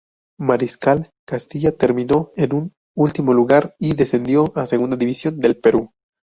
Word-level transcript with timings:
Mariscal 0.39 1.11
Castilla 1.27 1.73
terminó 1.77 2.31
en 2.35 2.73
último 2.95 3.35
lugar 3.35 3.75
y 3.77 3.93
descendió 3.93 4.51
a 4.57 4.65
Segunda 4.65 4.97
División 4.97 5.37
del 5.39 5.57
Perú. 5.59 5.91